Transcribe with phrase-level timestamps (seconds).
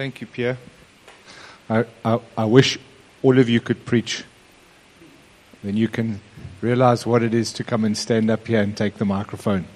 [0.00, 0.56] Thank you, Pierre.
[1.68, 2.78] I, I, I wish
[3.22, 4.24] all of you could preach.
[5.62, 6.22] Then you can
[6.62, 9.66] realize what it is to come and stand up here and take the microphone.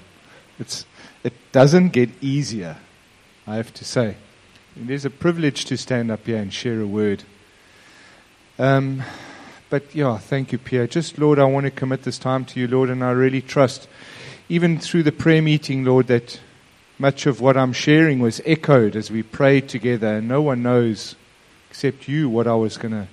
[0.59, 0.87] It's,
[1.23, 2.79] it doesn't get easier,
[3.47, 4.17] I have to say.
[4.83, 7.25] It is a privilege to stand up here and share a word.
[8.59, 9.03] Um,
[9.69, 10.87] but yeah, thank you, Pierre.
[10.87, 13.89] Just, Lord, I want to commit this time to you, Lord, and I really trust,
[14.49, 16.41] even through the prayer meeting, Lord, that
[16.99, 21.17] much of what I'm sharing was echoed as we prayed together, and no one knows
[21.71, 23.09] except you what I was going to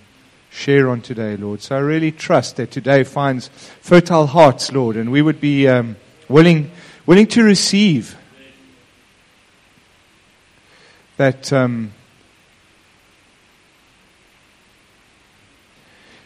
[0.51, 1.61] share on today, Lord.
[1.61, 3.47] So I really trust that today finds
[3.81, 5.95] fertile hearts, Lord, and we would be um,
[6.29, 6.69] willing,
[7.05, 8.15] willing to receive
[11.17, 11.51] that.
[11.51, 11.93] Um,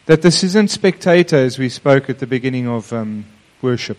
[0.05, 3.25] that this isn't spectator, as we spoke at the beginning of um,
[3.61, 3.97] worship.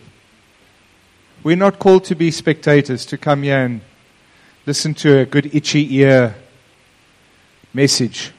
[1.43, 3.81] We're not called to be spectators, to come here and
[4.65, 6.35] listen to a good itchy ear
[7.73, 8.31] message.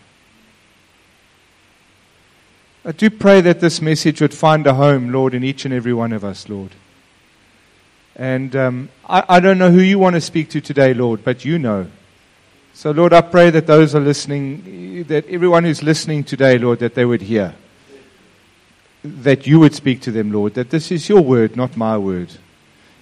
[2.84, 5.94] I do pray that this message would find a home, Lord, in each and every
[5.94, 6.70] one of us, Lord.
[8.16, 11.44] And um, I, I don't know who you want to speak to today, Lord, but
[11.44, 11.86] you know.
[12.74, 16.94] So, Lord, I pray that those are listening, that everyone who's listening today, Lord, that
[16.94, 17.54] they would hear.
[19.04, 22.32] That you would speak to them, Lord, that this is your word, not my word.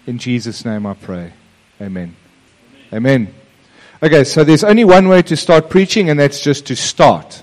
[0.06, 1.32] In Jesus' name I pray.
[1.80, 2.14] Amen.
[2.92, 3.34] Amen.
[4.00, 7.42] Okay, so there's only one way to start preaching, and that's just to start.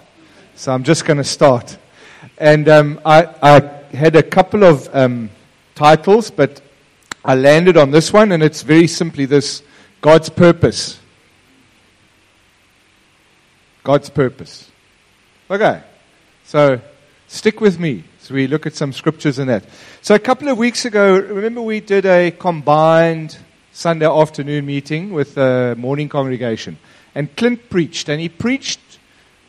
[0.55, 1.78] So I'm just going to start.
[2.38, 3.59] And um, I, I,
[3.94, 5.30] had a couple of um,
[5.75, 6.61] titles, but
[7.25, 9.61] I landed on this one, and it's very simply this
[10.02, 11.00] God's purpose.
[13.83, 14.72] God's purpose.
[15.52, 15.83] Okay,
[16.45, 16.80] so
[17.27, 18.05] stick with me.
[18.23, 19.66] So we look at some scriptures in that.
[20.02, 23.38] So a couple of weeks ago, remember we did a combined
[23.73, 26.77] Sunday afternoon meeting with the morning congregation.
[27.15, 28.80] And Clint preached, and he preached,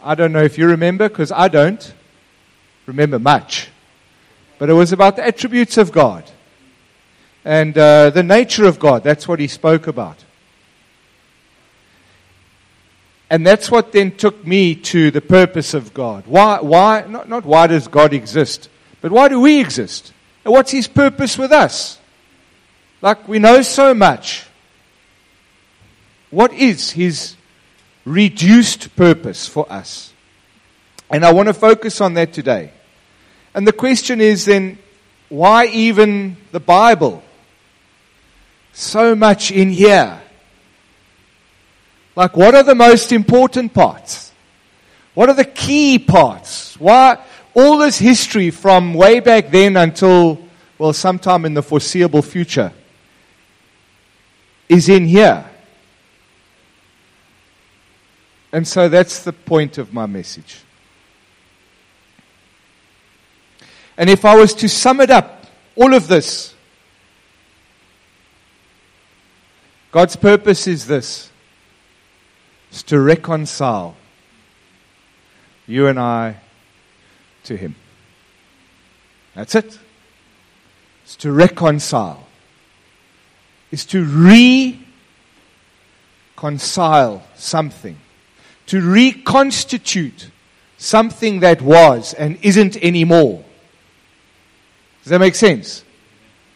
[0.03, 1.95] I don't know if you remember, because I don't
[2.87, 3.69] remember much.
[4.59, 6.29] But it was about the attributes of God
[7.45, 9.05] and uh, the nature of God.
[9.05, 10.24] That's what he spoke about.
[13.35, 16.23] And that's what then took me to the purpose of God.
[16.29, 18.69] Why, why not, not why does God exist,
[19.01, 20.13] but why do we exist?
[20.45, 21.99] And what's His purpose with us?
[23.03, 24.47] Like we know so much.
[26.31, 27.35] What is His
[28.05, 30.13] reduced purpose for us?
[31.11, 32.71] And I want to focus on that today.
[33.53, 34.79] And the question is then,
[35.29, 37.25] why even the Bible?
[38.73, 40.21] So much in here.
[42.17, 44.33] Like, what are the most important parts?
[45.15, 46.79] What are the key parts?
[46.79, 47.19] Why
[47.55, 50.41] all this history from way back then until,
[50.77, 52.73] well, sometime in the foreseeable future
[54.69, 55.45] is in here.
[58.53, 60.61] And so that's the point of my message.
[63.97, 65.47] And if I was to sum it up,
[65.77, 66.55] all of this,
[69.93, 71.31] God's purpose is this
[72.75, 73.95] is to reconcile
[75.67, 76.37] you and I
[77.45, 77.77] to Him.
[79.35, 79.79] That's it.
[81.05, 82.27] It's to reconcile.
[83.71, 84.05] It's to
[86.37, 87.97] reconcile something.
[88.67, 90.31] To reconstitute
[90.77, 93.45] something that was and isn't anymore.
[95.03, 95.85] Does that make sense?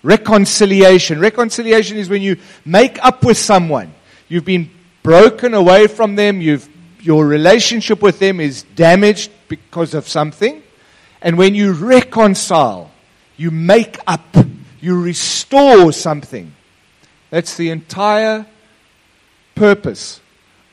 [0.03, 1.21] Reconciliation.
[1.21, 3.93] Reconciliation is when you make up with someone.
[4.29, 4.71] You've been
[5.08, 6.69] broken away from them, you've,
[7.00, 10.62] your relationship with them is damaged because of something.
[11.22, 12.91] And when you reconcile,
[13.38, 14.36] you make up,
[14.82, 16.54] you restore something.
[17.30, 18.44] That's the entire
[19.54, 20.20] purpose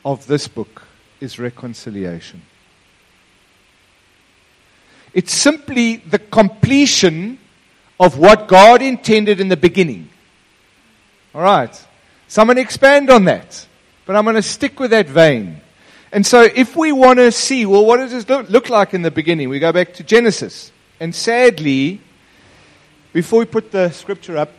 [0.04, 0.82] of this book
[1.18, 2.42] is reconciliation.
[5.14, 7.38] It's simply the completion
[7.98, 10.10] of what God intended in the beginning.
[11.34, 11.86] All right.
[12.28, 13.66] Someone expand on that.
[14.06, 15.60] But I'm going to stick with that vein.
[16.12, 19.10] And so, if we want to see, well, what does this look like in the
[19.10, 19.48] beginning?
[19.48, 20.70] We go back to Genesis.
[21.00, 22.00] And sadly,
[23.12, 24.52] before we put the scripture up,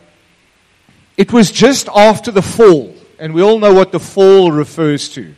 [1.16, 2.94] it was just after the fall.
[3.18, 5.34] And we all know what the fall refers to.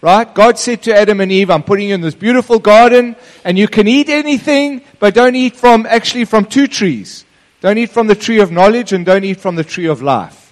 [0.00, 0.32] Right?
[0.32, 3.66] God said to Adam and Eve, I'm putting you in this beautiful garden, and you
[3.66, 7.24] can eat anything, but don't eat from, actually, from two trees.
[7.62, 10.43] Don't eat from the tree of knowledge, and don't eat from the tree of life.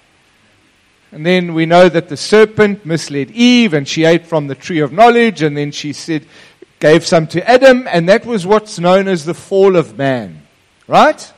[1.13, 4.81] And then we know that the serpent misled Eve and she ate from the tree
[4.81, 6.27] of knowledge and then she said,
[6.81, 10.47] gave some to Adam and that was what's known as the fall of man.
[10.89, 11.33] Right?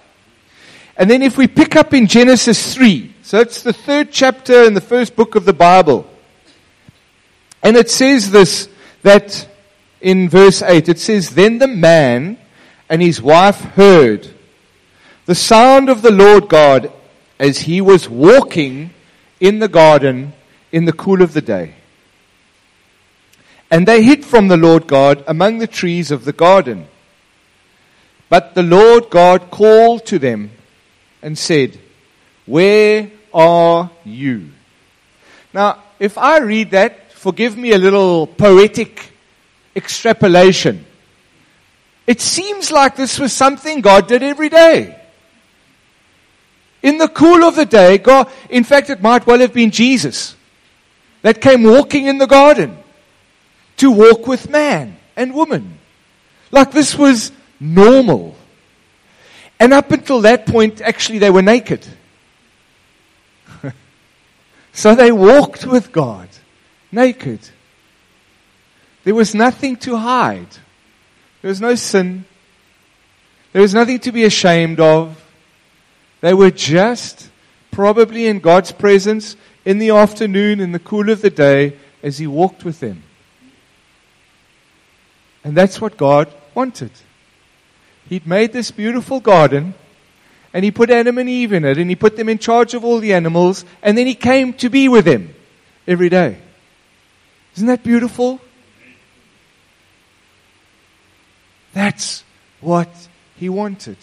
[0.97, 4.75] And then if we pick up in Genesis 3, so it's the third chapter in
[4.75, 6.09] the first book of the Bible.
[7.61, 8.69] And it says this,
[9.03, 9.49] that
[10.01, 12.39] in verse 8 it says, Then the man
[12.89, 14.29] and his wife heard
[15.27, 16.93] the sound of the Lord God
[17.41, 18.91] as he was walking
[19.41, 20.33] in the garden
[20.73, 21.75] in the cool of the day.
[23.71, 26.87] And they hid from the Lord God among the trees of the garden.
[28.29, 30.51] But the Lord God called to them
[31.23, 31.79] and said,
[32.47, 34.51] Where are you?
[35.53, 39.13] Now, if I read that, forgive me a little poetic
[39.77, 40.85] extrapolation.
[42.07, 45.01] It seems like this was something God did every day.
[46.85, 50.37] In the cool of the day, God, in fact, it might well have been Jesus
[51.23, 52.77] that came walking in the garden
[53.79, 55.79] to walk with man and woman.
[56.51, 58.37] Like this was normal.
[59.59, 61.87] And up until that point, actually, they were naked.
[64.75, 66.29] so they walked with God
[66.93, 67.41] naked.
[69.05, 70.51] There was nothing to hide.
[71.41, 72.27] There was no sin.
[73.55, 75.24] There was nothing to be ashamed of.
[76.25, 77.29] They were just
[77.71, 79.37] probably in God's presence
[79.67, 83.03] in the afternoon, in the cool of the day, as He walked with them.
[85.45, 86.93] And that's what God wanted.
[88.09, 89.75] He'd made this beautiful garden,
[90.55, 92.87] and He put Adam and Eve in it, and He put them in charge of
[92.87, 95.35] all the animals, and then He came to be with them
[95.87, 96.39] every day.
[97.55, 98.41] Isn't that beautiful?
[101.75, 102.25] That's
[102.63, 102.89] what
[103.37, 103.99] He wanted.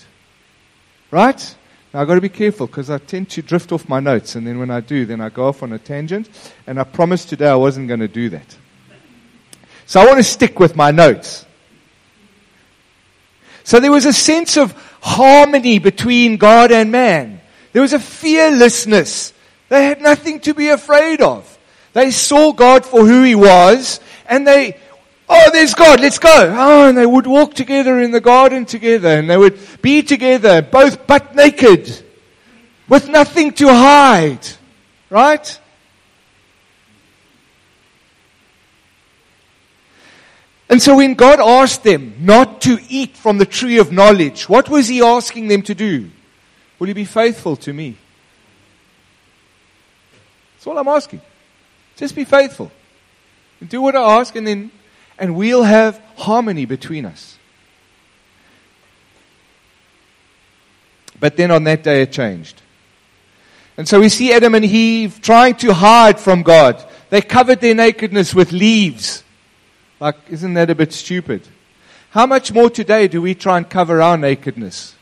[1.10, 1.56] Right?
[1.94, 4.48] Now I've got to be careful because I tend to drift off my notes, and
[4.48, 6.30] then when I do, then I go off on a tangent.
[6.66, 8.58] And I promised today I wasn't going to do that.
[9.86, 11.46] So I want to stick with my notes.
[13.64, 14.72] So there was a sense of
[15.02, 17.42] harmony between God and man.
[17.74, 19.34] There was a fearlessness.
[19.70, 21.58] They had nothing to be afraid of.
[21.94, 24.78] They saw God for who He was, and they
[25.34, 26.54] Oh, there's God, let's go.
[26.58, 30.62] Oh, and they would walk together in the garden together and they would be together,
[30.62, 31.90] both butt naked,
[32.90, 34.46] with nothing to hide.
[35.10, 35.60] Right?
[40.70, 44.68] And so when God asked them not to eat from the tree of knowledge, what
[44.68, 46.10] was He asking them to do?
[46.78, 47.96] Will you be faithful to me?
[50.56, 51.22] That's all I'm asking.
[51.96, 52.70] Just be faithful.
[53.62, 54.72] And Do what I ask and then
[55.22, 57.38] and we'll have harmony between us.
[61.20, 62.60] But then on that day it changed.
[63.78, 66.84] And so we see Adam and Eve trying to hide from God.
[67.12, 69.24] They covered their nakedness with leaves.
[70.00, 71.48] Like, isn't that a bit stupid?
[72.10, 74.96] How much more today do we try and cover our nakedness?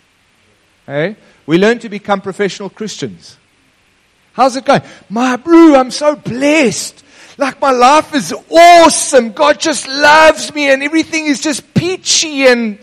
[0.86, 1.16] Hey?
[1.45, 3.38] We learn to become professional Christians.
[4.33, 4.81] How's it going?
[5.10, 7.06] My bro, I'm so blessed.
[7.40, 9.32] Like my life is awesome.
[9.32, 12.78] God just loves me and everything is just peachy and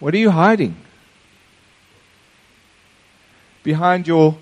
[0.00, 0.74] what are you hiding?
[3.62, 4.36] Behind your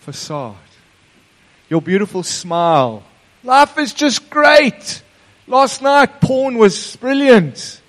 [0.00, 0.56] facade.
[1.70, 3.02] Your beautiful smile.
[3.42, 5.02] Life is just great.
[5.46, 7.80] Last night porn was brilliant.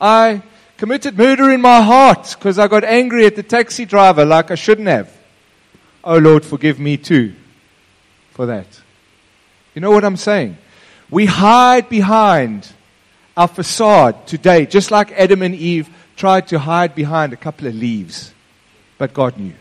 [0.00, 0.42] I
[0.76, 4.56] committed murder in my heart because I got angry at the taxi driver like I
[4.56, 5.16] shouldn't have.
[6.02, 7.36] Oh Lord, forgive me too
[8.32, 8.66] for that.
[9.74, 10.56] You know what I'm saying?
[11.10, 12.70] We hide behind
[13.36, 17.74] our facade today, just like Adam and Eve tried to hide behind a couple of
[17.74, 18.34] leaves.
[18.98, 19.54] But God knew.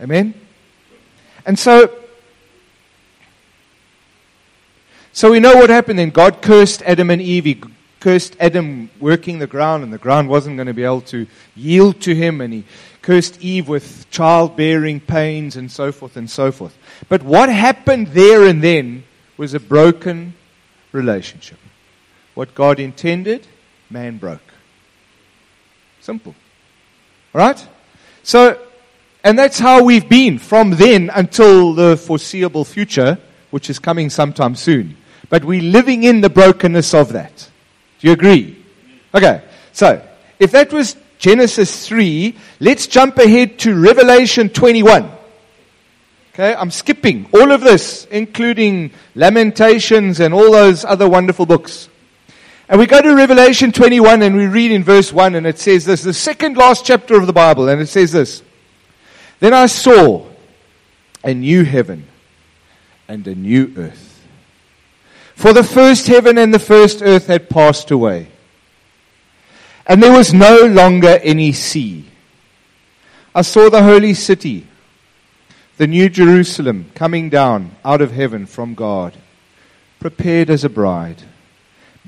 [0.00, 0.34] Amen?
[1.44, 1.92] And so,
[5.12, 6.10] so we know what happened then.
[6.10, 7.44] God cursed Adam and Eve.
[7.44, 7.60] He
[8.00, 12.00] cursed Adam working the ground, and the ground wasn't going to be able to yield
[12.02, 12.64] to him, and he
[13.02, 16.76] cursed Eve with childbearing pains and so forth and so forth.
[17.08, 19.04] But what happened there and then
[19.36, 20.34] was a broken
[20.92, 21.58] relationship.
[22.34, 23.46] What God intended,
[23.90, 24.40] man broke.
[26.00, 26.34] Simple.
[27.34, 27.68] All right?
[28.22, 28.58] So,
[29.24, 33.18] and that's how we've been from then until the foreseeable future,
[33.50, 34.96] which is coming sometime soon.
[35.28, 37.48] But we're living in the brokenness of that.
[37.98, 38.64] Do you agree?
[39.14, 39.42] Okay.
[39.72, 40.06] So,
[40.38, 45.10] if that was Genesis 3, let's jump ahead to Revelation 21.
[46.38, 51.88] Okay, I'm skipping all of this, including Lamentations and all those other wonderful books.
[52.68, 55.86] And we go to Revelation 21 and we read in verse 1 and it says
[55.86, 58.42] this, the second last chapter of the Bible, and it says this.
[59.40, 60.26] Then I saw
[61.24, 62.06] a new heaven
[63.08, 64.22] and a new earth.
[65.36, 68.28] For the first heaven and the first earth had passed away.
[69.86, 72.04] And there was no longer any sea.
[73.34, 74.66] I saw the holy city
[75.76, 79.14] the new Jerusalem coming down out of heaven from God,
[80.00, 81.22] prepared as a bride,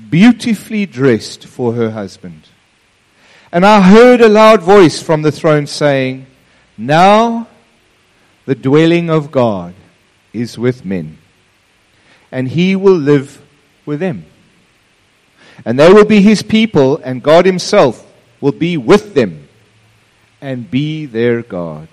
[0.09, 2.47] beautifully dressed for her husband.
[3.51, 6.25] And I heard a loud voice from the throne saying,
[6.77, 7.47] Now
[8.45, 9.73] the dwelling of God
[10.33, 11.17] is with men,
[12.31, 13.41] and he will live
[13.85, 14.25] with them.
[15.65, 18.05] And they will be his people, and God himself
[18.39, 19.47] will be with them
[20.41, 21.89] and be their God.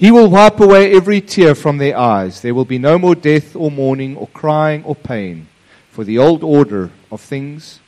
[0.00, 2.40] He will wipe away every tear from their eyes.
[2.40, 5.46] There will be no more death or mourning or crying or pain,
[5.90, 7.80] for the old order of things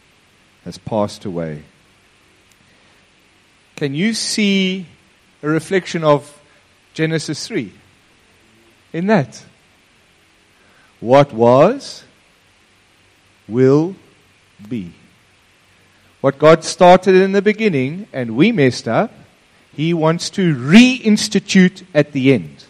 [0.67, 1.63] has passed away.
[3.77, 4.85] Can you see
[5.43, 6.39] a reflection of
[6.93, 7.73] Genesis 3
[8.93, 9.43] in that?
[11.01, 12.05] What was
[13.49, 13.97] will
[14.69, 14.93] be.
[16.21, 19.15] What God started in the beginning and we messed up,
[19.75, 22.65] He wants to reinstitute at the end.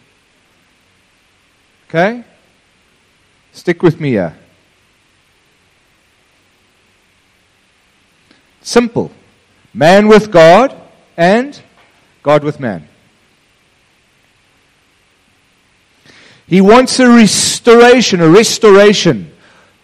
[1.88, 2.24] Okay?
[3.52, 4.36] Stick with me here.
[8.62, 9.10] Simple.
[9.74, 10.74] Man with God
[11.16, 11.60] and
[12.22, 12.88] God with man.
[16.46, 19.32] He wants a restoration, a restoration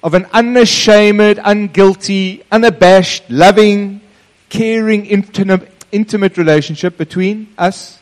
[0.02, 4.00] of an unashamed, unguilty, unabashed, loving,
[4.48, 7.98] caring, intimate, intimate relationship between us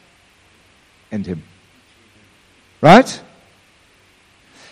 [1.10, 1.42] and Him.
[2.80, 3.20] Right?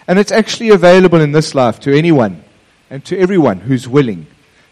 [0.06, 2.44] And it's actually available in this life to anyone
[2.90, 4.26] and to everyone who's willing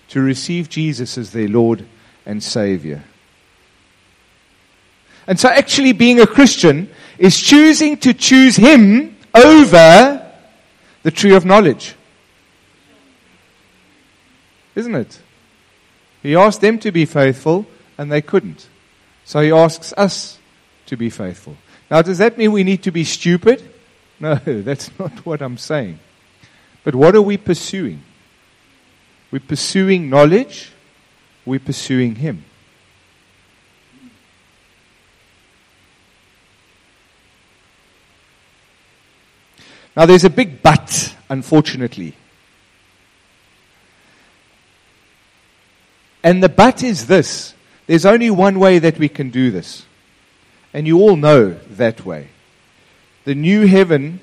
[0.09, 1.87] to receive Jesus as their Lord
[2.27, 3.03] and Savior.
[5.27, 10.33] And so, actually, being a Christian is choosing to choose Him over
[11.03, 11.95] the tree of knowledge.
[14.75, 15.21] Isn't it?
[16.23, 17.67] He asked them to be faithful,
[17.99, 18.69] and they couldn't.
[19.25, 20.39] So he asks us
[20.87, 21.57] to be faithful.
[21.91, 23.63] Now, does that mean we need to be stupid?
[24.19, 25.99] No, that's not what I'm saying.
[26.85, 28.03] But what are we pursuing?
[29.31, 30.71] We're pursuing knowledge,
[31.45, 32.45] we're pursuing Him.
[39.97, 42.15] Now, there's a big but, unfortunately.
[46.23, 47.55] And the but is this
[47.93, 49.85] there's only one way that we can do this.
[50.73, 52.29] And you all know that way.
[53.27, 54.21] The new heaven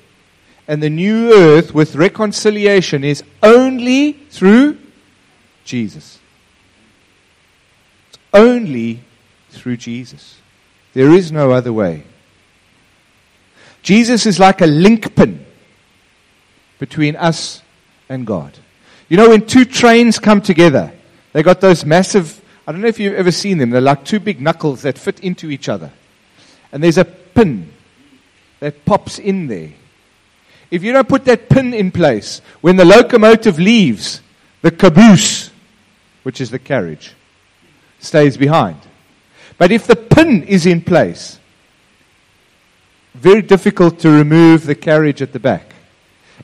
[0.66, 4.76] and the new earth with reconciliation is only through
[5.62, 6.18] Jesus.
[8.08, 9.04] It's only
[9.50, 10.40] through Jesus.
[10.92, 12.02] There is no other way.
[13.84, 15.46] Jesus is like a link pin
[16.80, 17.62] between us
[18.08, 18.58] and God.
[19.08, 20.92] You know, when two trains come together,
[21.32, 24.20] they got those massive, I don't know if you've ever seen them, they're like two
[24.20, 25.90] big knuckles that fit into each other.
[26.72, 27.72] And there's a pin
[28.60, 29.70] that pops in there.
[30.70, 34.20] If you don't put that pin in place, when the locomotive leaves,
[34.62, 35.50] the caboose,
[36.22, 37.14] which is the carriage,
[37.98, 38.78] stays behind.
[39.58, 41.38] But if the pin is in place,
[43.14, 45.74] very difficult to remove the carriage at the back.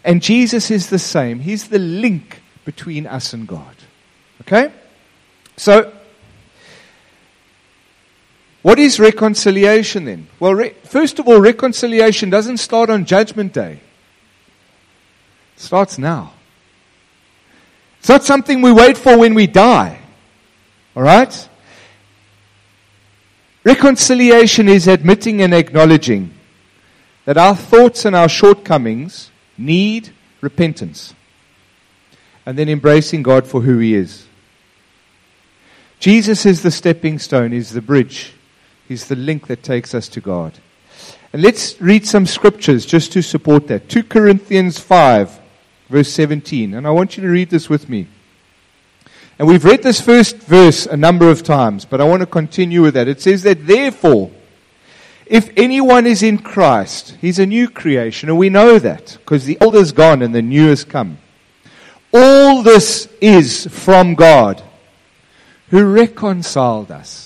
[0.04, 1.40] And Jesus is the same.
[1.40, 3.74] He's the link between us and God.
[4.42, 4.72] Okay?
[5.56, 5.92] So,
[8.66, 10.26] what is reconciliation then?
[10.40, 13.78] Well, re- first of all, reconciliation doesn't start on Judgment Day,
[15.54, 16.32] it starts now.
[18.00, 20.00] It's not something we wait for when we die.
[20.96, 21.48] All right?
[23.62, 26.34] Reconciliation is admitting and acknowledging
[27.24, 31.14] that our thoughts and our shortcomings need repentance.
[32.44, 34.26] And then embracing God for who He is.
[36.00, 38.32] Jesus is the stepping stone, is the bridge,
[38.88, 40.52] He's the link that takes us to God.
[41.32, 43.88] And let's read some scriptures just to support that.
[43.88, 45.40] 2 Corinthians 5,
[45.88, 46.74] verse 17.
[46.74, 48.06] And I want you to read this with me.
[49.38, 52.80] And we've read this first verse a number of times, but I want to continue
[52.82, 53.08] with that.
[53.08, 54.30] It says that, therefore,
[55.26, 59.58] if anyone is in Christ, he's a new creation, and we know that because the
[59.60, 61.18] old is gone and the new has come.
[62.14, 64.62] All this is from God,
[65.68, 67.25] who reconciled us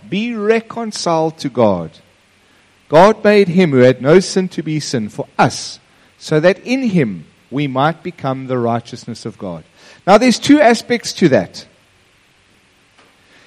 [0.11, 1.89] be reconciled to God.
[2.87, 5.79] God made him who had no sin to be sin for us,
[6.19, 9.63] so that in him we might become the righteousness of God.
[10.05, 11.65] Now there's two aspects to that.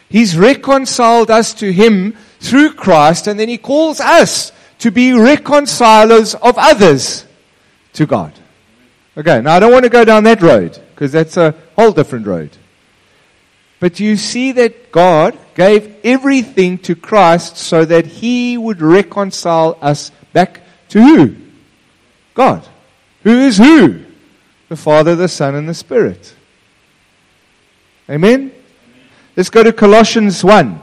[0.08, 6.36] He's reconciled us to Him through Christ, and then He calls us to be reconcilers
[6.36, 7.24] of others
[7.94, 8.32] to God.
[9.16, 12.26] Okay, now I don't want to go down that road, because that's a whole different
[12.26, 12.56] road.
[13.80, 20.10] But you see that God gave everything to Christ so that He would reconcile us
[20.32, 21.36] back to who?
[22.34, 22.66] God.
[23.22, 24.04] Who is who?
[24.68, 26.34] The Father, the Son, and the Spirit.
[28.08, 28.52] Amen?
[29.36, 30.80] Let's go to Colossians 1.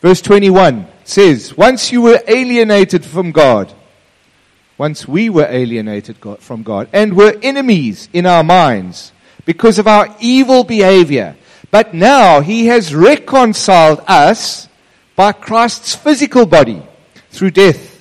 [0.00, 3.72] Verse 21 says, Once you were alienated from God,
[4.76, 9.12] once we were alienated from God, and were enemies in our minds
[9.44, 11.36] because of our evil behavior,
[11.74, 14.68] but now He has reconciled us
[15.16, 16.80] by Christ's physical body
[17.30, 18.00] through death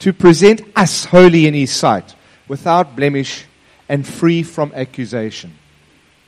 [0.00, 2.14] to present us holy in His sight,
[2.46, 3.46] without blemish
[3.88, 5.54] and free from accusation.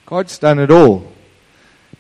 [0.07, 1.13] God's done it all.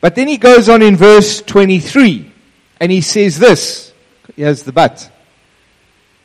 [0.01, 2.33] But then he goes on in verse 23
[2.81, 3.93] and he says this.
[4.37, 5.11] Here's the but.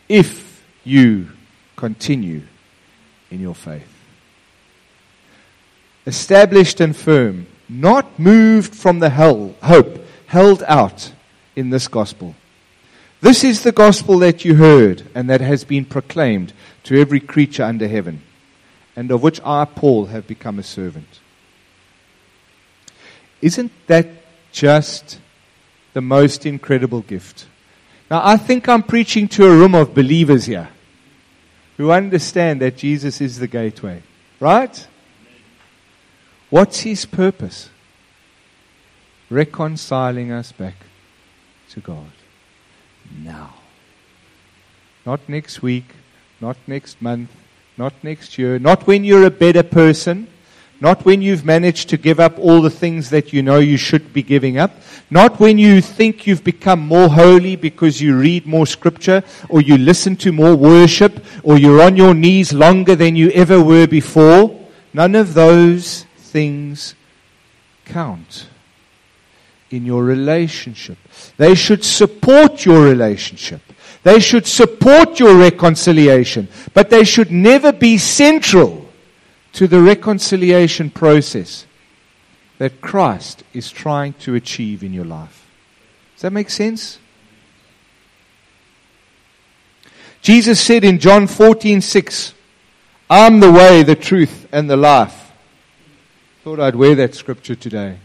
[0.08, 1.28] If you
[1.76, 2.44] continue
[3.30, 3.94] in your faith.
[6.08, 11.14] Established and firm, not moved from the hell, hope held out
[11.56, 12.36] in this gospel.
[13.22, 16.52] This is the gospel that you heard and that has been proclaimed
[16.84, 18.24] to every creature under heaven,
[18.96, 21.20] and of which I, Paul, have become a servant.
[23.42, 24.08] Isn't that
[24.52, 25.20] just
[25.94, 27.46] the most incredible gift?
[28.10, 30.70] Now, I think I'm preaching to a room of believers here
[31.78, 34.04] who understand that Jesus is the gateway,
[34.40, 34.88] right?
[36.52, 37.70] What's his purpose?
[39.30, 40.76] Reconciling us back
[41.70, 42.12] to God.
[43.24, 43.56] Now.
[45.06, 45.86] Not next week,
[46.42, 47.32] not next month,
[47.78, 50.28] not next year, not when you're a better person,
[50.82, 54.12] not when you've managed to give up all the things that you know you should
[54.12, 54.72] be giving up.
[55.10, 59.78] Not when you think you've become more holy because you read more scripture or you
[59.78, 64.60] listen to more worship or you're on your knees longer than you ever were before.
[64.94, 66.96] None of those things
[67.86, 68.48] count
[69.70, 70.98] in your relationship.
[71.38, 73.62] They should support your relationship.
[74.04, 78.90] They should support your reconciliation, but they should never be central
[79.54, 81.66] to the reconciliation process
[82.58, 85.48] that Christ is trying to achieve in your life.
[86.16, 87.00] Does that make sense?
[90.22, 92.34] Jesus said in John 14, 6,
[93.10, 95.21] I'm the way, the truth, and the life.
[96.44, 98.00] Thought I'd wear that scripture today.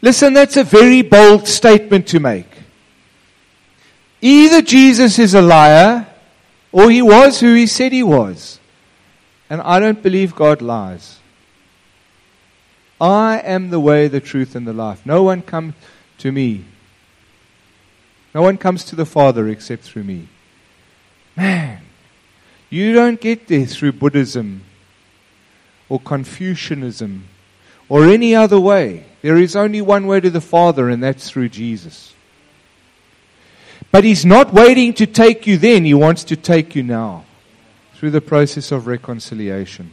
[0.00, 2.48] Listen, that's a very bold statement to make.
[4.20, 6.08] Either Jesus is a liar,
[6.72, 8.58] or he was who he said he was.
[9.48, 11.20] And I don't believe God lies.
[13.00, 15.06] I am the way, the truth, and the life.
[15.06, 15.74] No one comes
[16.18, 16.64] to me.
[18.34, 20.26] No one comes to the Father except through me.
[21.36, 21.82] Man,
[22.70, 24.62] you don't get there through Buddhism
[25.92, 27.28] or Confucianism
[27.86, 29.04] or any other way.
[29.20, 32.14] There is only one way to the Father, and that's through Jesus.
[33.90, 37.26] But He's not waiting to take you then, He wants to take you now
[37.92, 39.90] through the process of reconciliation.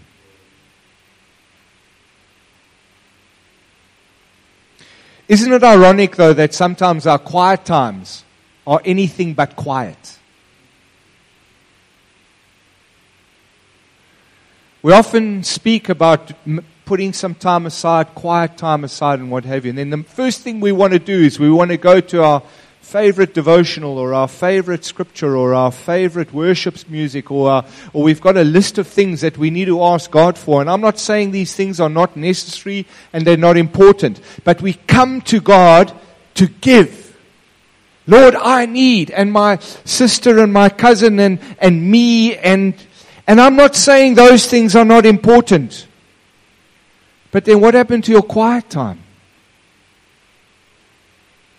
[5.27, 8.23] Isn't it ironic, though, that sometimes our quiet times
[8.65, 10.18] are anything but quiet?
[14.81, 16.31] We often speak about
[16.85, 19.71] putting some time aside, quiet time aside, and what have you.
[19.71, 22.23] And then the first thing we want to do is we want to go to
[22.23, 22.43] our
[22.79, 28.21] favorite devotional or our favorite scripture or our favorite worship music or, our, or we've
[28.21, 30.61] got a list of things that we need to ask God for.
[30.61, 34.73] And I'm not saying these things are not necessary and they're not important, but we
[34.73, 35.93] come to God
[36.35, 37.17] to give.
[38.07, 42.73] Lord, I need, and my sister and my cousin and, and me and,
[43.29, 45.85] and I'm not saying those things are not important.
[47.29, 49.03] But then what happened to your quiet time?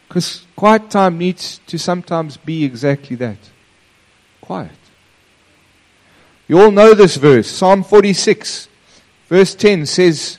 [0.09, 3.38] Because quiet time needs to sometimes be exactly that
[4.40, 4.72] quiet.
[6.48, 7.48] You all know this verse.
[7.48, 8.66] Psalm 46,
[9.28, 10.38] verse 10 says,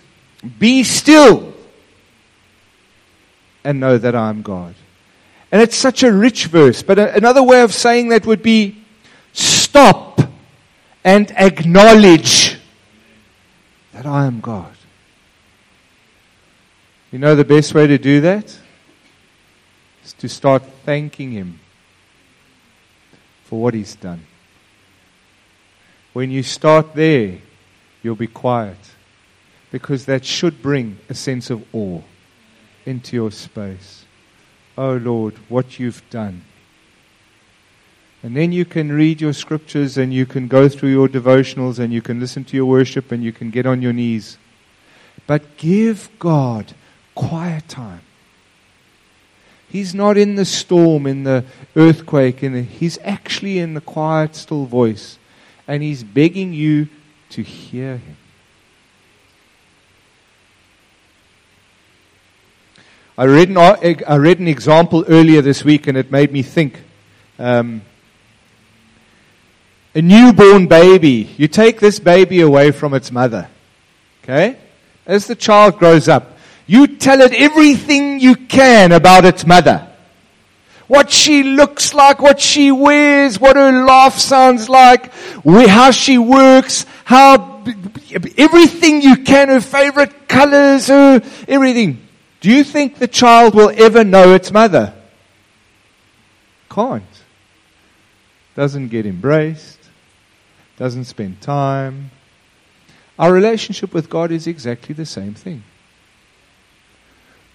[0.59, 1.53] Be still
[3.63, 4.75] and know that I am God.
[5.49, 6.83] And it's such a rich verse.
[6.83, 8.83] But another way of saying that would be
[9.31, 10.10] stop
[11.03, 12.57] and acknowledge
[13.93, 14.73] that I am God.
[17.11, 18.57] You know the best way to do that?
[20.03, 21.59] is to start thanking Him
[23.45, 24.25] for what He's done.
[26.13, 27.37] When you start there,
[28.03, 28.77] you'll be quiet.
[29.71, 32.01] Because that should bring a sense of awe
[32.85, 34.05] into your space.
[34.77, 36.43] Oh Lord, what you've done.
[38.23, 41.91] And then you can read your scriptures and you can go through your devotionals and
[41.91, 44.37] you can listen to your worship and you can get on your knees.
[45.25, 46.73] But give God
[47.15, 48.01] quiet time.
[49.67, 54.35] He's not in the storm, in the earthquake, in the, he's actually in the quiet,
[54.35, 55.17] still voice.
[55.67, 56.89] And he's begging you
[57.29, 58.17] to hear him.
[63.17, 66.83] I read an, I read an example earlier this week and it made me think.
[67.39, 67.81] Um,
[69.93, 73.49] a newborn baby, you take this baby away from its mother.
[74.23, 74.57] Okay?
[75.05, 79.87] As the child grows up, you tell it everything you can about its mother.
[80.87, 85.11] What she looks like, what she wears, what her laugh sounds like,
[85.43, 87.63] how she works, how,
[88.37, 92.07] everything you can, her favorite colors, her, everything.
[92.39, 94.93] Do you think the child will ever know its mother?
[96.69, 97.03] Can't.
[98.55, 99.80] Doesn't get embraced
[100.81, 102.09] doesn't spend time.
[103.19, 105.61] Our relationship with God is exactly the same thing.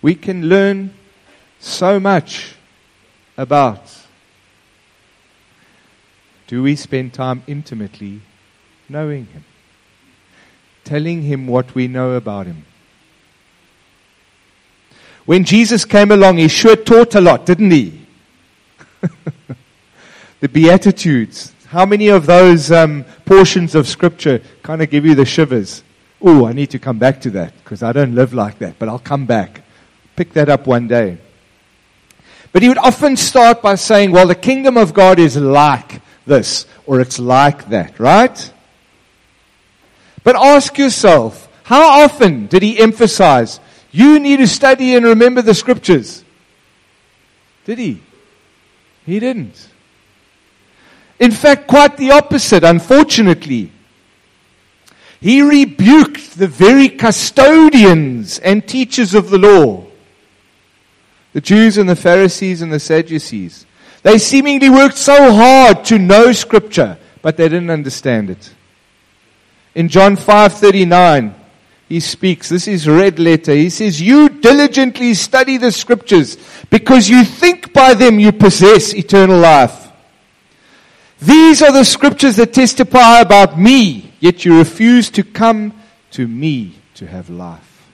[0.01, 0.95] We can learn
[1.59, 2.55] so much
[3.37, 3.83] about
[6.47, 8.21] do we spend time intimately
[8.89, 9.45] knowing Him,
[10.85, 12.65] telling Him what we know about Him.
[15.25, 18.07] When Jesus came along, He sure taught a lot, didn't He?
[20.41, 25.25] the Beatitudes, how many of those um, portions of Scripture kind of give you the
[25.25, 25.83] shivers?
[26.21, 28.89] Oh, I need to come back to that because I don't live like that, but
[28.89, 29.63] I'll come back.
[30.15, 31.19] Pick that up one day.
[32.53, 36.67] But he would often start by saying, well, the kingdom of God is like this,
[36.87, 38.53] or it's like that, right?
[40.25, 43.61] But ask yourself, how often did he emphasize,
[43.93, 46.25] you need to study and remember the scriptures?
[47.65, 48.01] Did he?
[49.05, 49.69] He didn't.
[51.19, 53.73] In fact, quite the opposite, unfortunately.
[55.21, 59.87] He rebuked the very custodians and teachers of the law.
[61.33, 63.67] The Jews and the Pharisees and the Sadducees.
[64.03, 68.51] They seemingly worked so hard to know scripture, but they didn't understand it.
[69.75, 71.35] In John 5:39,
[71.89, 73.55] he speaks, this is red letter.
[73.55, 76.37] He says, "You diligently study the scriptures
[76.71, 79.86] because you think by them you possess eternal life."
[81.21, 85.73] These are the scriptures that testify about me, yet you refuse to come
[86.13, 87.89] to me to have life.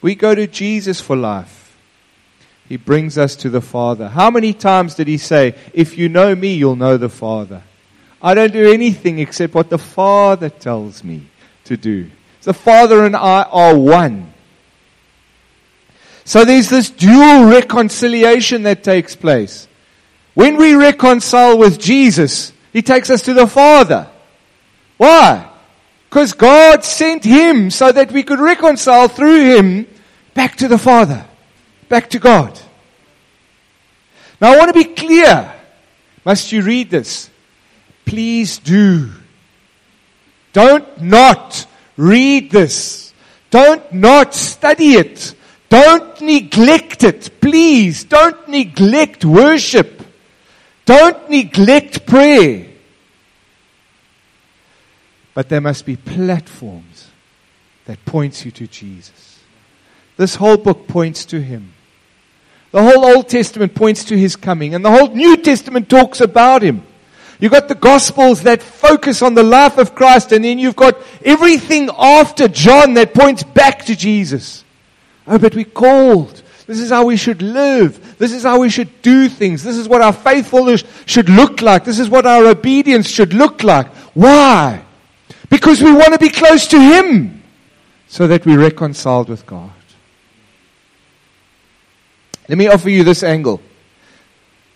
[0.00, 1.76] We go to Jesus for life.
[2.68, 4.08] He brings us to the Father.
[4.08, 7.62] How many times did he say, If you know me, you'll know the Father?
[8.20, 11.22] I don't do anything except what the Father tells me
[11.64, 12.10] to do.
[12.42, 14.32] The Father and I are one.
[16.24, 19.66] So there's this dual reconciliation that takes place.
[20.38, 24.06] When we reconcile with Jesus, He takes us to the Father.
[24.96, 25.50] Why?
[26.08, 29.88] Because God sent Him so that we could reconcile through Him
[30.34, 31.26] back to the Father,
[31.88, 32.56] back to God.
[34.40, 35.52] Now I want to be clear.
[36.24, 37.30] Must you read this?
[38.04, 39.10] Please do.
[40.52, 43.12] Don't not read this.
[43.50, 45.34] Don't not study it.
[45.68, 47.40] Don't neglect it.
[47.40, 49.97] Please don't neglect worship.
[50.88, 52.66] Don't neglect prayer.
[55.34, 57.10] But there must be platforms
[57.84, 59.40] that points you to Jesus.
[60.16, 61.74] This whole book points to him.
[62.70, 66.62] The whole Old Testament points to his coming, and the whole New Testament talks about
[66.62, 66.82] him.
[67.38, 70.96] You've got the Gospels that focus on the life of Christ, and then you've got
[71.22, 74.64] everything after John that points back to Jesus.
[75.26, 78.18] Oh, but we're called this is how we should live.
[78.18, 79.62] This is how we should do things.
[79.62, 81.82] This is what our faithfulness should look like.
[81.82, 83.86] This is what our obedience should look like.
[84.12, 84.84] Why?
[85.48, 87.42] Because we want to be close to Him
[88.06, 89.72] so that we're reconciled with God.
[92.50, 93.62] Let me offer you this angle.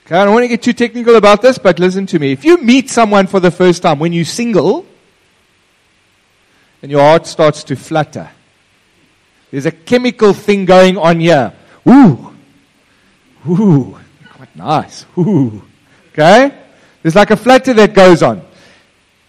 [0.06, 2.32] Okay, I don't want to get too technical about this, but listen to me.
[2.32, 4.86] If you meet someone for the first time when you're single
[6.80, 8.30] and your heart starts to flutter,
[9.50, 11.52] there's a chemical thing going on here.
[11.88, 12.34] Ooh.
[13.48, 13.98] Ooh.
[14.34, 15.06] Quite nice.
[15.18, 15.62] Ooh.
[16.12, 16.52] Okay?
[17.02, 18.42] There's like a flutter that goes on.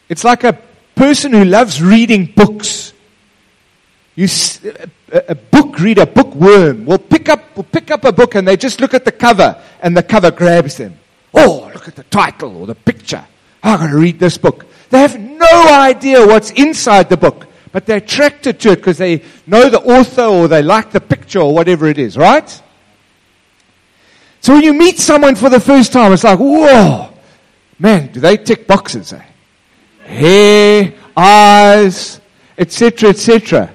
[0.10, 0.60] It's like a
[0.96, 2.94] person who loves reading books.
[4.16, 4.28] You,
[5.12, 8.80] a, book reader, bookworm, will pick up, will pick up a book and they just
[8.80, 11.00] look at the cover and the cover grabs them.
[11.34, 13.26] Oh, look at the title or the picture.
[13.64, 14.68] I've got to read this book.
[14.92, 19.24] They have no idea what's inside the book, but they're attracted to it because they
[19.48, 22.62] know the author or they like the picture or whatever it is, right?
[24.42, 27.10] So when you meet someone for the first time, it's like, whoa,
[27.80, 29.12] man, do they tick boxes?
[29.12, 29.26] Eh?
[30.06, 32.22] Hair, eyes,
[32.58, 33.74] etc., etc.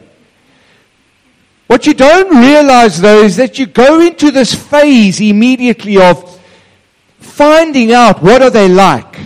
[1.66, 6.40] What you don't realize though is that you go into this phase immediately of
[7.18, 9.18] finding out what are they like.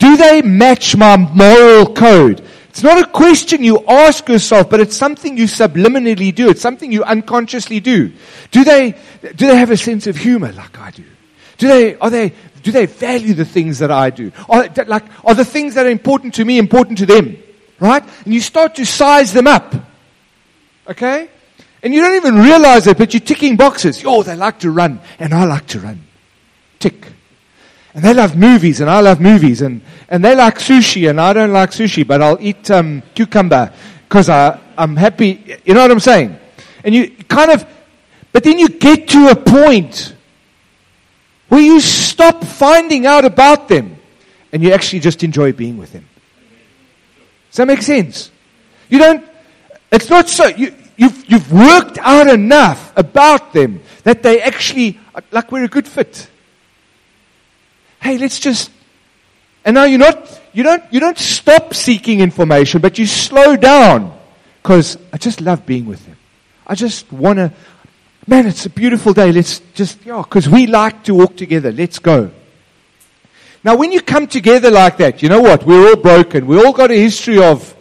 [0.00, 2.47] Do they match my moral code?
[2.78, 6.48] It's not a question you ask yourself, but it's something you subliminally do.
[6.48, 8.12] It's something you unconsciously do.
[8.52, 11.02] Do they, do they have a sense of humor like I do?
[11.56, 14.30] Do they, are they, do they value the things that I do?
[14.48, 17.36] Are, like, are the things that are important to me important to them?
[17.80, 18.04] Right?
[18.24, 19.74] And you start to size them up.
[20.86, 21.30] Okay?
[21.82, 24.04] And you don't even realize it, but you're ticking boxes.
[24.06, 26.04] Oh, they like to run, and I like to run.
[26.78, 27.08] Tick.
[27.94, 29.62] And they love movies, and I love movies.
[29.62, 33.72] And, and they like sushi, and I don't like sushi, but I'll eat um, cucumber
[34.08, 35.58] because I'm happy.
[35.64, 36.38] You know what I'm saying?
[36.84, 37.66] And you kind of,
[38.32, 40.14] but then you get to a point
[41.48, 43.96] where you stop finding out about them
[44.52, 46.06] and you actually just enjoy being with them.
[47.50, 48.30] Does that make sense?
[48.88, 49.24] You don't,
[49.90, 55.50] it's not so, you, you've, you've worked out enough about them that they actually, like
[55.50, 56.28] we're a good fit
[58.00, 58.70] hey, let's just.
[59.64, 64.16] And now you're not, you don't, you don't stop seeking information, but you slow down
[64.62, 66.16] because I just love being with him.
[66.66, 67.52] I just want to,
[68.26, 69.32] man, it's a beautiful day.
[69.32, 71.72] Let's just, yeah, because we like to walk together.
[71.72, 72.30] Let's go.
[73.64, 75.64] Now, when you come together like that, you know what?
[75.66, 76.46] We're all broken.
[76.46, 77.74] We all got a history of,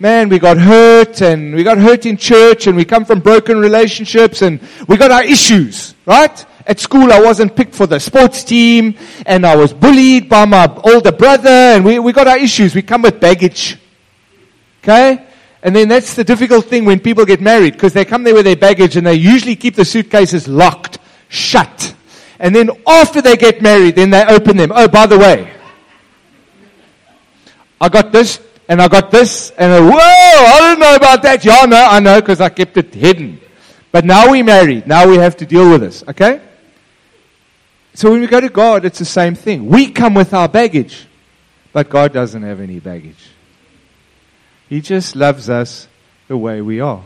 [0.00, 3.58] man, we got hurt and we got hurt in church and we come from broken
[3.58, 6.46] relationships and we got our issues, right?
[6.66, 10.66] At school, I wasn't picked for the sports team, and I was bullied by my
[10.84, 12.74] older brother, and we, we got our issues.
[12.74, 13.78] We come with baggage.
[14.82, 15.24] Okay?
[15.62, 18.44] And then that's the difficult thing when people get married, because they come there with
[18.44, 20.98] their baggage, and they usually keep the suitcases locked,
[21.30, 21.94] shut.
[22.38, 24.70] And then after they get married, then they open them.
[24.74, 25.50] Oh, by the way,
[27.80, 31.42] I got this, and I got this, and I, whoa, I don't know about that.
[31.42, 33.40] Yeah, no, I know, because I kept it hidden.
[33.90, 34.86] But now we're married.
[34.86, 36.04] Now we have to deal with this.
[36.06, 36.42] Okay?
[37.94, 39.66] So when we go to God, it's the same thing.
[39.66, 41.06] We come with our baggage,
[41.72, 43.30] but God doesn't have any baggage.
[44.68, 45.88] He just loves us
[46.28, 47.02] the way we are.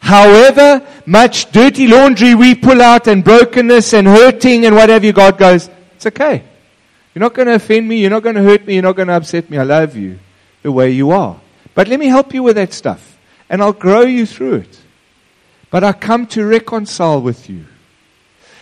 [0.00, 5.68] However much dirty laundry we pull out and brokenness and hurting and whatever, God goes,
[5.94, 6.42] it's okay.
[7.14, 8.00] You're not going to offend me.
[8.00, 8.74] You're not going to hurt me.
[8.74, 9.58] You're not going to upset me.
[9.58, 10.18] I love you
[10.64, 11.38] the way you are.
[11.74, 13.18] But let me help you with that stuff.
[13.48, 14.80] And I'll grow you through it.
[15.70, 17.66] But I come to reconcile with you.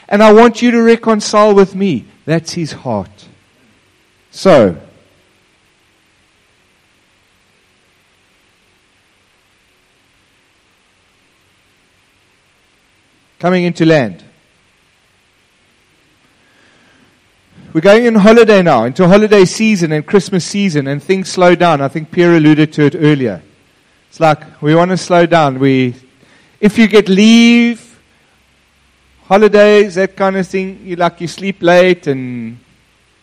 [0.09, 2.05] And I want you to reconcile with me.
[2.27, 3.29] That's his heart.
[4.33, 4.77] So,
[13.38, 14.25] coming into land.
[17.75, 21.81] We're going on holiday now, into holiday season and Christmas season, and things slow down.
[21.81, 23.41] I think Pierre alluded to it earlier.
[24.11, 25.59] It's like we want to slow down.
[25.59, 25.95] We,
[26.61, 27.99] if you get leave,
[29.25, 30.83] holidays, that kind of thing.
[30.85, 32.59] You like you sleep late and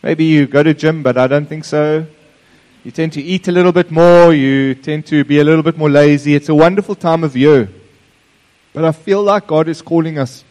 [0.02, 2.04] maybe you go to gym, but I don't think so.
[2.82, 4.34] You tend to eat a little bit more.
[4.34, 6.34] You tend to be a little bit more lazy.
[6.34, 7.70] It's a wonderful time of year.
[8.72, 10.42] But I feel like God is calling us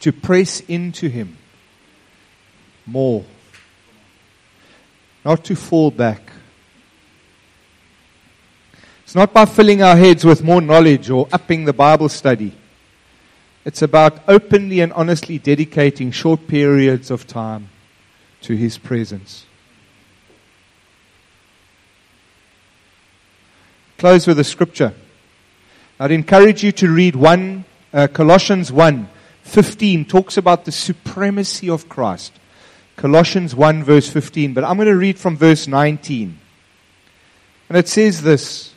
[0.00, 1.38] to press into Him
[2.86, 3.24] more,
[5.24, 6.22] not to fall back.
[9.04, 12.52] It's not by filling our heads with more knowledge or upping the Bible study.
[13.64, 17.68] It's about openly and honestly dedicating short periods of time
[18.42, 19.44] to His presence.
[23.98, 24.92] Close with a scripture.
[25.98, 29.08] I'd encourage you to read one, uh, Colossians 1,
[29.42, 32.32] 15 talks about the supremacy of Christ.
[32.96, 36.38] Colossians 1 verse 15, but I'm going to read from verse 19.
[37.68, 38.72] And it says this.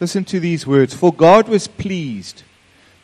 [0.00, 0.94] Listen to these words.
[0.94, 2.42] For God was pleased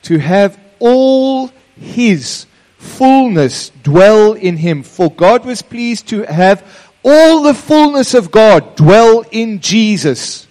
[0.02, 4.82] to have all his fullness dwell in him.
[4.82, 10.46] For God was pleased to have all the fullness of God dwell in Jesus.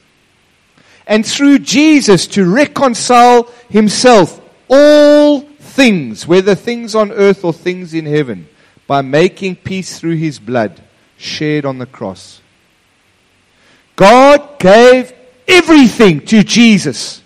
[1.06, 5.47] And through Jesus to reconcile himself all
[5.78, 8.50] things, whether things on earth or things in heaven,
[8.88, 10.82] by making peace through his blood
[11.18, 12.42] shed on the cross.
[13.96, 15.14] God gave
[15.48, 17.22] everything to Jesus.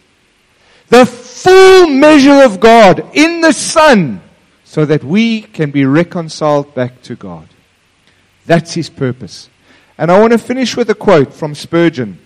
[0.90, 4.22] The full measure of God in the Son
[4.66, 7.48] so that we can be reconciled back to God.
[8.46, 9.50] That's his purpose.
[9.98, 12.20] And I want to finish with a quote from Spurgeon.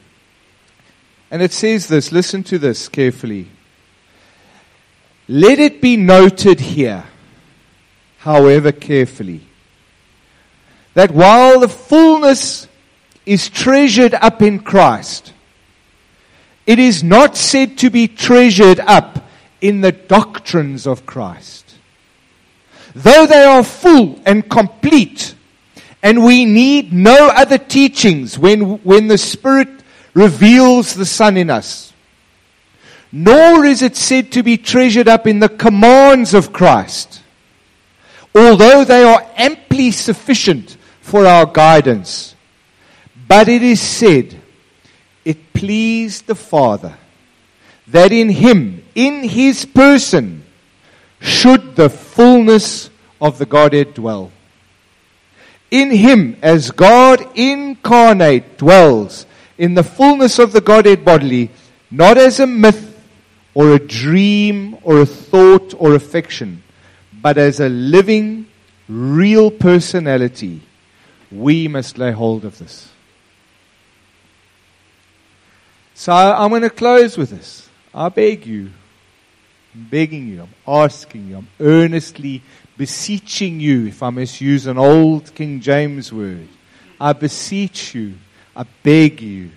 [1.30, 3.50] And it says this listen to this carefully.
[5.28, 7.04] Let it be noted here,
[8.20, 9.42] however carefully,
[10.94, 12.68] that while the fullness
[13.26, 15.34] is treasured up in Christ,
[16.68, 19.28] it is not said to be treasured up
[19.62, 21.76] in the doctrines of Christ.
[22.94, 25.36] Though they are full and complete,
[26.04, 29.70] and we need no other teachings when, when the Spirit
[30.14, 31.94] reveals the Son in us.
[33.18, 37.22] Nor is it said to be treasured up in the commands of Christ,
[38.34, 42.36] although they are amply sufficient for our guidance.
[43.28, 44.36] But it is said,
[45.24, 46.98] it pleased the Father
[47.88, 50.44] that in Him, in His person,
[51.22, 52.90] should the fullness
[53.22, 54.34] of the Godhead dwell
[55.72, 59.26] in him as God incarnate dwells
[59.58, 61.50] in the fullness of the Godhead bodily,
[61.92, 62.95] not as a myth
[63.56, 66.62] or a dream or a thought or a fiction,
[67.22, 68.46] but as a living,
[68.88, 70.62] real personality,
[71.32, 72.92] we must lay hold of this.
[75.96, 77.70] So I'm going to close with this.
[77.94, 78.70] I beg you,
[79.74, 82.44] I'm begging you, I'm asking you, I'm earnestly
[82.78, 86.50] beseeching you, if I must use an old King James word,
[87.00, 88.16] I beseech you,
[88.54, 89.52] I beg you,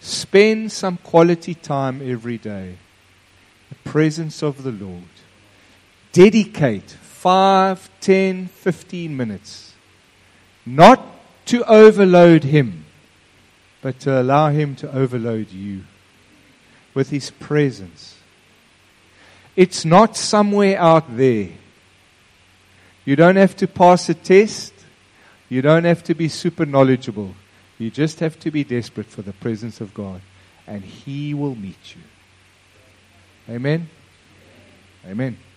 [0.00, 2.76] spend some quality time every day.
[3.72, 5.02] The presence of the Lord.
[6.12, 9.72] Dedicate 5, 10, 15 minutes.
[10.66, 11.02] Not
[11.46, 12.84] to overload Him,
[13.80, 15.84] but to allow Him to overload you
[16.92, 18.18] with His presence.
[19.56, 21.48] It's not somewhere out there.
[23.06, 24.74] You don't have to pass a test.
[25.48, 27.34] You don't have to be super knowledgeable.
[27.78, 30.20] You just have to be desperate for the presence of God,
[30.66, 32.02] and He will meet you.
[33.48, 33.88] Amen.
[35.04, 35.51] Amen.